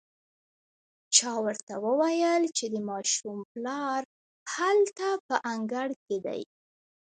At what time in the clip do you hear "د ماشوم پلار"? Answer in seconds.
2.73-4.01